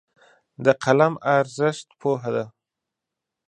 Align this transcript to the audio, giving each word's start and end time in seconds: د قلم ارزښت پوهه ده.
د 0.63 0.65
قلم 0.83 1.13
ارزښت 1.37 1.87
پوهه 2.01 2.29
ده. 2.35 2.45